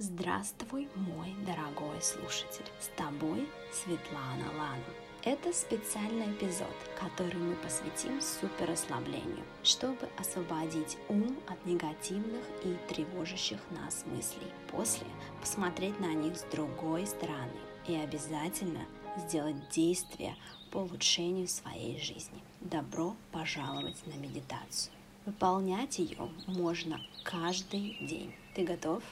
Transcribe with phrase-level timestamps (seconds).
[0.00, 2.64] Здравствуй, мой дорогой слушатель!
[2.78, 4.84] С тобой Светлана Лана.
[5.24, 14.04] Это специальный эпизод, который мы посвятим суперослаблению, чтобы освободить ум от негативных и тревожащих нас
[14.06, 14.46] мыслей.
[14.70, 15.08] После
[15.40, 17.58] посмотреть на них с другой стороны
[17.88, 18.86] и обязательно
[19.16, 20.36] сделать действия
[20.70, 22.40] по улучшению своей жизни.
[22.60, 24.92] Добро пожаловать на медитацию.
[25.26, 28.32] Выполнять ее можно каждый день.
[28.54, 29.02] Ты готов?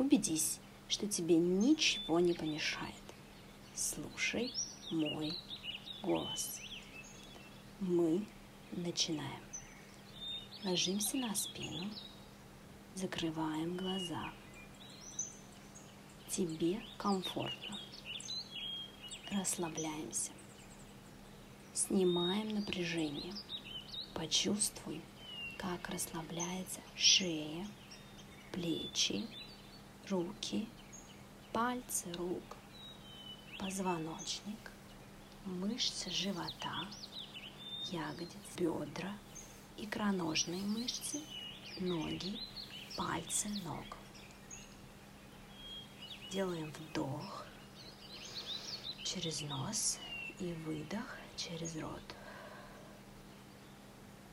[0.00, 2.94] Убедись, что тебе ничего не помешает.
[3.74, 4.50] Слушай
[4.90, 5.34] мой
[6.02, 6.58] голос.
[7.80, 8.24] Мы
[8.72, 9.42] начинаем.
[10.64, 11.90] Ложимся на спину,
[12.94, 14.32] закрываем глаза.
[16.30, 17.78] Тебе комфортно.
[19.30, 20.32] Расслабляемся.
[21.74, 23.34] Снимаем напряжение.
[24.14, 25.02] Почувствуй,
[25.58, 27.68] как расслабляется шея,
[28.50, 29.26] плечи,
[30.10, 30.66] руки,
[31.52, 32.56] пальцы рук,
[33.60, 34.72] позвоночник,
[35.44, 36.88] мышцы живота,
[37.92, 39.12] ягодиц, бедра,
[39.76, 41.20] икроножные мышцы,
[41.78, 42.40] ноги,
[42.96, 43.96] пальцы ног.
[46.32, 47.46] Делаем вдох
[49.04, 49.98] через нос
[50.40, 52.02] и выдох через рот.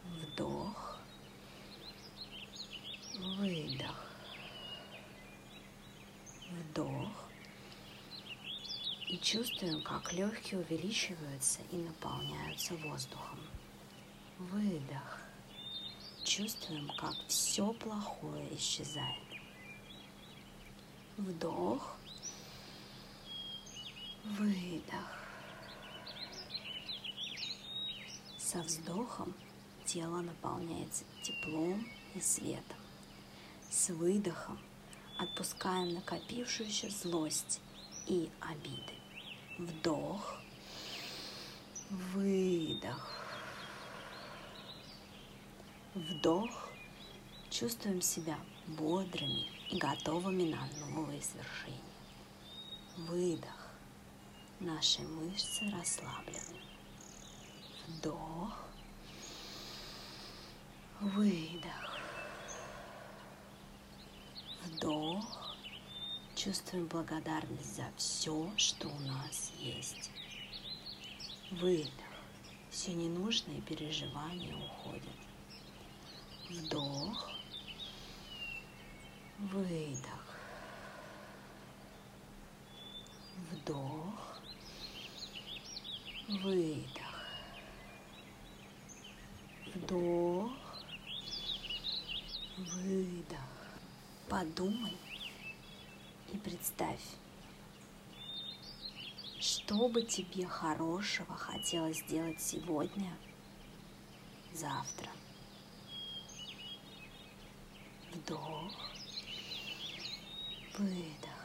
[0.05, 0.97] Вдох,
[3.15, 4.07] выдох
[6.49, 7.11] вдох.
[9.09, 13.39] И чувствуем, как легкие увеличиваются и наполняются воздухом.
[14.37, 15.19] Выдох.
[16.23, 19.27] Чувствуем, как все плохое исчезает.
[21.17, 21.97] Вдох.
[24.23, 25.19] Выдох.
[28.37, 29.33] Со вздохом
[29.83, 32.77] тело наполняется теплом и светом.
[33.69, 34.57] С выдохом
[35.19, 37.59] отпускаем накопившуюся злость
[38.05, 38.93] и обиды.
[39.57, 40.37] Вдох,
[41.89, 43.11] выдох.
[45.95, 46.69] Вдох.
[47.49, 51.81] Чувствуем себя бодрыми и готовыми на новые свершения.
[52.97, 53.71] Выдох.
[54.59, 56.61] Наши мышцы расслаблены.
[57.87, 58.59] Вдох.
[61.01, 61.99] Выдох.
[64.65, 65.55] Вдох.
[66.47, 70.09] Чувствуем благодарность за все, что у нас есть.
[71.51, 71.91] Выдох.
[72.69, 75.03] Все ненужные переживания уходят.
[76.49, 77.29] Вдох.
[79.39, 80.35] Выдох.
[83.51, 84.39] Вдох.
[86.29, 87.25] Выдох.
[89.75, 90.51] Вдох.
[92.57, 93.37] Выдох.
[94.29, 94.95] Подумай
[96.33, 97.01] и представь,
[99.39, 103.15] что бы тебе хорошего хотелось сделать сегодня,
[104.53, 105.09] завтра.
[108.13, 108.73] Вдох,
[110.77, 111.37] выдох.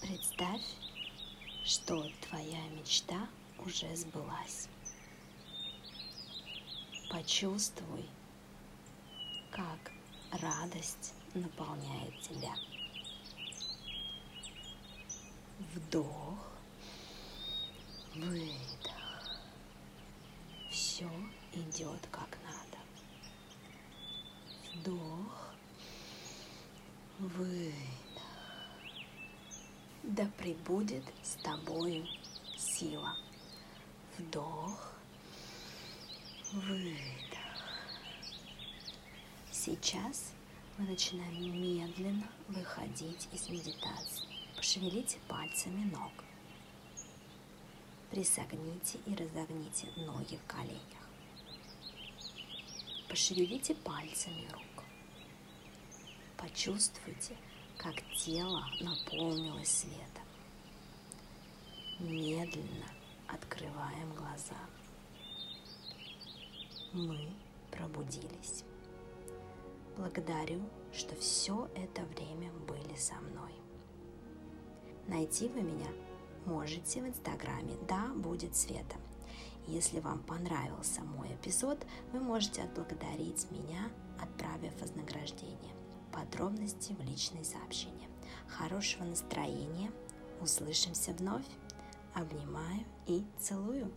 [0.00, 0.62] Представь,
[1.64, 4.68] что твоя мечта уже сбылась.
[7.10, 8.08] Почувствуй,
[9.50, 9.92] как
[10.32, 12.54] радость наполняет тебя.
[15.74, 16.38] Вдох,
[18.14, 19.40] выдох.
[20.70, 21.10] Все
[21.52, 22.78] идет как надо.
[24.74, 25.54] Вдох,
[27.18, 27.74] выдох.
[30.02, 32.06] Да пребудет с тобою
[32.56, 33.16] сила.
[34.18, 34.92] Вдох,
[36.52, 37.09] выдох.
[39.70, 40.32] Сейчас
[40.78, 44.26] мы начинаем медленно выходить из медитации.
[44.56, 46.10] Пошевелите пальцами ног.
[48.10, 51.06] Присогните и разогните ноги в коленях.
[53.08, 54.84] Пошевелите пальцами рук.
[56.36, 57.36] Почувствуйте,
[57.78, 60.24] как тело наполнилось светом.
[62.00, 62.88] Медленно
[63.28, 64.58] открываем глаза.
[66.92, 67.30] Мы
[67.70, 68.64] пробудились.
[70.00, 70.62] Благодарю,
[70.94, 73.52] что все это время были со мной.
[75.06, 75.88] Найти вы меня
[76.46, 78.96] можете в инстаграме «Да, будет света».
[79.66, 85.74] Если вам понравился мой эпизод, вы можете отблагодарить меня, отправив вознаграждение.
[86.14, 88.08] Подробности в личные сообщения.
[88.48, 89.92] Хорошего настроения.
[90.40, 91.46] Услышимся вновь.
[92.14, 93.92] Обнимаю и целую.